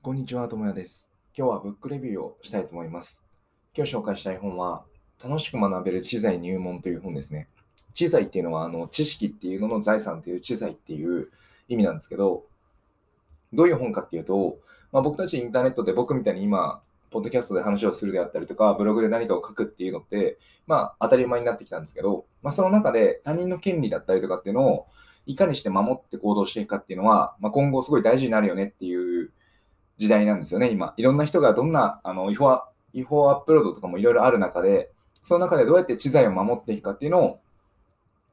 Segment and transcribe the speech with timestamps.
[0.00, 1.10] こんにちは、ともやです。
[1.36, 3.20] 今日はブックレビューをしたいと思います。
[3.76, 4.84] 今日紹介したい本は、
[5.22, 7.48] 楽しく学べる知財入門という本ですね。
[7.94, 11.30] 知財っていうのは、あの知識っていうのの財産という知財っていう
[11.66, 12.44] 意味なんですけど、
[13.52, 14.60] どういう本かっていうと、
[14.92, 16.80] まあ、僕たちインターネットで僕みたいに今、
[17.10, 20.38] ポッドキャストで話をするであったりとか、ブログで何かを書くっていうのって、
[20.68, 24.86] まあ当たり前になってきたんですけど、まあ、その中で他人の権利だったりとかっていうのを
[25.26, 29.32] いかにして守って行動していくかっていうのは、まあ、今後すごい大事になるよねっていう
[29.98, 30.94] 時代なんですよね、今。
[30.96, 32.62] いろんな人がどんなあの違法
[32.94, 34.90] 違法アップロードとかもいろいろある中で、
[35.22, 37.40] その中でどうやって知財を守っていくかっていうのを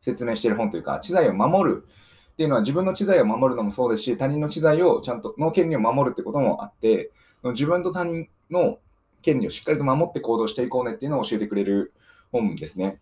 [0.00, 1.86] 説明している本というか、知財を守る
[2.32, 7.10] っていうのは自分の知財を守るのもそうですし、他人の知財をちゃんとの権利を守るってこともあって、
[7.44, 8.78] 自分と他人の
[9.22, 11.92] 権利をしっかりと守って行動していこうねっていうのを教えてくれる
[12.32, 13.00] 本ですね。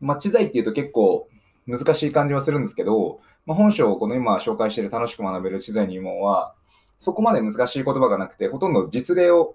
[0.00, 1.28] まあ、知財っていうと結構
[1.66, 6.54] 難しい感じはするんですけど、まあ、本書をこの今紹介している楽しく学べる知財入門は、
[6.98, 9.54] そこまで難しい言葉がなくて、ほとんど実例を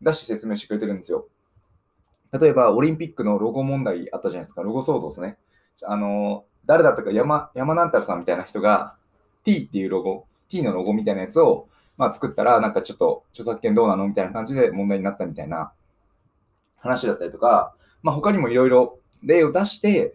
[0.00, 1.28] 出して説明してくれてるんですよ。
[2.32, 5.36] 例えば、オリンピックのロゴ問題あったじゃないですか、ロゴ騒動ですね。
[5.82, 8.94] あの、誰だったか山、山なんたらさんみたいな人が
[9.44, 15.72] T っていうロゴ、T のロゴみたいなやつを、まあ、作ったら、なんかちょっと著作権どうなのみたいな感じで問題になったみたいな
[16.78, 20.14] 話だったりとか、まあ、他にもいろいろ例を出して、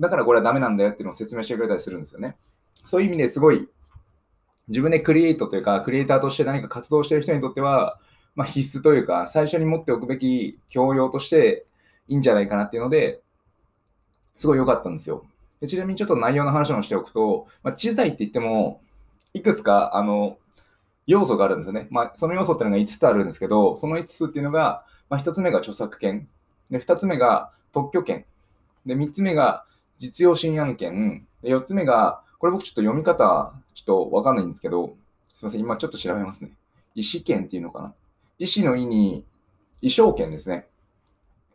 [0.00, 2.36] だからこれはダメなんだよっていうのを説明してくれたりするんですよね。
[2.74, 3.68] そういう意味ですごい
[4.68, 7.98] 自分でクリエイトというか、クリエイターとして何か活動している人にとっては、
[8.34, 11.66] まあ、必須というか、最初に持っておくべき教養として
[12.08, 13.20] いいんじゃないかなっていうので、
[14.36, 15.24] すごい良かったんですよ。
[15.60, 18.80] でちなみにちょっと内容の話もしておくと、まあ、知財って言っても、
[19.34, 20.36] いくつかあの
[21.06, 21.88] 要素があるんですよね。
[21.90, 26.28] まあ、その要素っていうのが5つあるんですけど、その5つっていうのが、まあ、1つ目が著作権、
[26.70, 28.24] で2つ目が特許権、
[28.86, 29.64] で3つ目が
[29.98, 34.96] 実用新案権、で4つ目が、これ僕ちょっと読み方、ちょっとわかんないんですけど、
[35.32, 36.52] すいません、今ちょっと調べますね。
[36.94, 37.94] 医師権っていうのかな？
[38.38, 39.24] 医師の意に、
[39.80, 40.66] 意匠権ですね。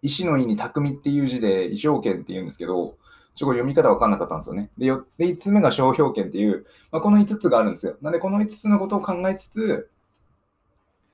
[0.02, 2.98] 医師の意に匠っていう字で意匠権っていうんですけど、
[3.36, 4.70] ちょっと読み方わかんなかったんですよね。
[4.78, 7.96] で、よで5つ目が商標権っていう、まあ、この5つがあるんですよ。
[8.02, 9.90] なんで、この5つのことを考えつつ、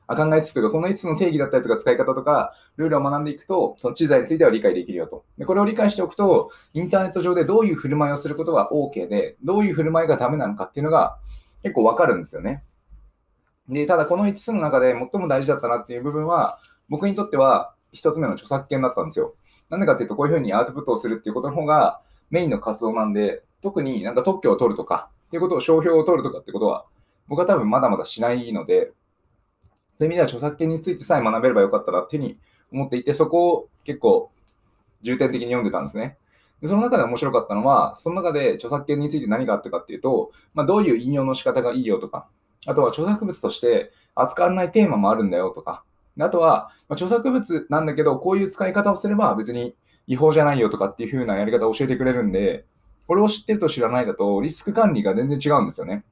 [0.07, 5.25] あ考えつつとか、この5つの定義だったりとか使い方とか、ルールを学んでいくと、その知財については理解できるよと。
[5.37, 11.17] で、これを理解しておくと、インターネット上でどういう振る舞いをすることが OK で、どういう振る舞いがダメなのかっていうのが
[11.61, 12.63] 結構わかるんですよね。
[13.69, 16.59] で、ただこの5つの中で最も大事だったなっていう部分は、
[16.89, 19.35] 僕にとっては1つ目の著作権だったんですよ。
[19.69, 26.85] なんでかっていうと、こういうふうにアウトプットをするっていうことの方がメインの活動なんで、特になんか特許を取るとか、っていうことを商標を取るとかってことは、
[27.27, 28.91] 僕は多分まだまだしないので、
[29.95, 32.37] そういう意味では著作権についてさえ学べればよかったなっていうふうに
[32.71, 34.31] 思っていて、そこを結構
[35.01, 36.17] 重点的に読んでたんですね。
[36.61, 42.27] でその中で面白かったのは、その中で著作権について何があったかっていうと、まあ、どういう引用の仕方がいいよとか、
[42.65, 45.83] あとは著作物として扱わないテーマもあるんだよとか、
[46.19, 49.75] あとは、まあ、著作物なんだけど、こういう使い方をすれば別に
[50.07, 52.65] 違法じゃないよとかっていう風なやり方を教えてくれるんで、
[53.07, 56.05] これを知ってると知らないだとリスク管理が全然違うんですよね。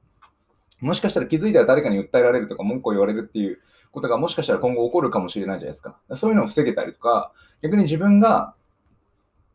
[0.82, 3.60] もしかしたら気づいたら誰かに訴えられるとか文句を言われるっていう
[3.92, 5.96] ことがもしかしたら今後起こるかもしれないじゃないですか。
[6.16, 7.32] そういうのを防げたりとか、
[7.62, 8.54] 逆に自分が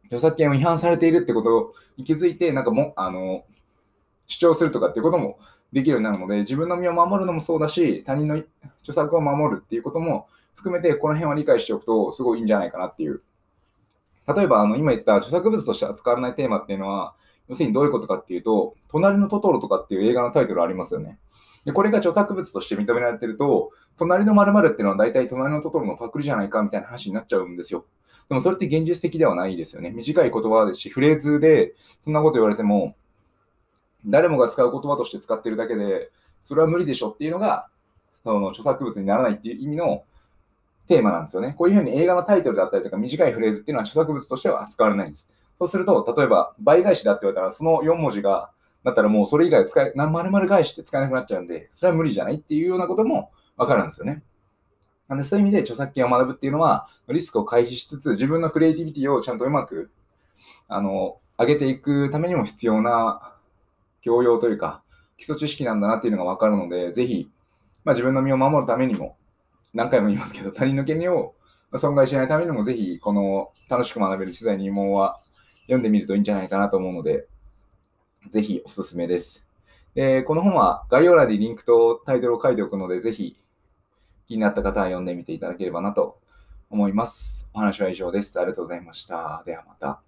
[0.05, 3.43] 著作権を違反されているってことに気づいて、なんかもあの
[4.27, 5.37] 主張するとかっていうことも
[5.73, 8.35] できるようになるので、自分の身を守るのもそうだし、他人の
[8.81, 13.21] 著作を守るっていうことも含めて、この辺は理解しておくとすごいいいんじゃないかなっていう。
[14.33, 17.15] 例えば、あの今言った著作物として扱われないテーマっていうのは、
[17.49, 21.19] 要するにどういうことかっていうと、隣のトトロとかっていう映画のタイトルありますよね。
[21.65, 27.85] で、これが著作物として認められてると、隣の〇〇っていうのは大体隣のトトロのパクリじゃないかみたいな話になっちゃうんですよ。
[28.29, 29.91] でもそれって現実的ではないですよね。
[29.91, 32.95] 短い言葉ですし、フレーズでそんなこと言われても、
[34.05, 37.67] 誰もが使う言葉として使ってるだけで、それは無理でしょっていうのが、
[38.23, 40.03] その著作物にならないっていう意味の
[40.87, 41.55] テーマなんですよね。
[41.57, 45.29] こういうふうに映画のタイトルだったりとか短いフレーズっていうのは著作物としては扱われないんです。
[45.59, 48.51] そうすると、例えば倍返しだって言われたら、その4文字が、
[48.83, 54.23] だったらもうそれ以外使え、まるまる返しって使えなくなっちゃうんで、それは無理じゃないっていうようなこともわかるんですよね。
[55.07, 59.89] なんでそういう意味で著作権を学ぶっていうのは、リスクを回避しつつ、自分のクリエイティビティをちゃんとうまく、
[60.67, 63.33] あの、上げていくためにも必要な
[64.01, 64.83] 教養というか、
[65.17, 67.29] 基礎知識なんだなっていうのがわかるので、ぜひ、
[67.83, 69.17] まあ、自分の身を守るためにも、
[69.73, 71.35] 何回も言いますけど、他人の権利を
[71.75, 75.19] 損害しないためにも、ぜひ、この楽しく学べる知財入門は
[75.67, 77.27] 読んでみるといいんじゃないかなと思うので、
[78.29, 79.45] ぜひおすすめです。
[79.93, 83.37] で、この本は概要欄にリンクとタイトルを書いておくので、ぜひ
[84.27, 86.19] 気になった方は読んでみていただければなと
[86.69, 87.47] 思います。
[87.53, 88.39] お話は以上です。
[88.39, 89.43] ありがとうございました。
[89.45, 90.06] ではまた。